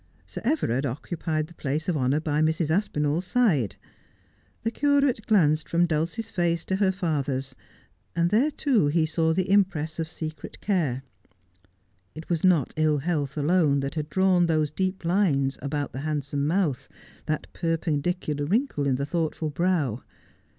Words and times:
Sir 0.25 0.41
Everard 0.43 0.83
occupied 0.83 1.45
the 1.45 1.53
place 1.53 1.87
of 1.87 1.95
honour 1.95 2.19
by 2.19 2.41
Mrs. 2.41 2.71
Aspinall's 2.71 3.23
side. 3.27 3.75
The 4.63 4.71
curate 4.71 5.27
glanced 5.27 5.69
from 5.69 5.85
Dulcie's 5.85 6.31
face 6.31 6.65
to 6.65 6.77
her 6.77 6.91
father's, 6.91 7.53
and 8.15 8.31
there 8.31 8.49
too 8.49 8.87
he 8.87 9.05
saw 9.05 9.31
the 9.31 9.47
impress 9.47 9.99
of 9.99 10.07
secret 10.07 10.59
care. 10.59 11.03
It 12.15 12.29
was 12.31 12.43
not 12.43 12.73
ill 12.77 12.97
health 12.97 13.37
alone 13.37 13.81
that 13.81 13.93
had 13.93 14.09
drawn 14.09 14.47
those 14.47 14.71
deep 14.71 15.05
lines 15.05 15.59
about 15.61 15.93
the 15.93 15.99
hand 15.99 16.25
some 16.25 16.47
mouth, 16.47 16.89
that 17.27 17.45
perpendicular 17.53 18.45
wrinkle 18.45 18.87
in 18.87 18.95
the 18.95 19.05
thoughtful 19.05 19.51
brow. 19.51 20.01